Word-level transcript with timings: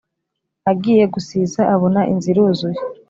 agiye 0.71 1.05
gusiza 1.13 1.61
abona 1.73 2.01
inzu 2.11 2.27
iruzuye 2.33 2.79